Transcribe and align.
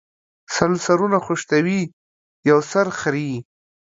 سل 0.55 0.71
سرونه 0.85 1.17
خشتوي، 1.25 1.81
يو 2.49 2.59
سر 2.71 2.87
خريي 2.99 3.37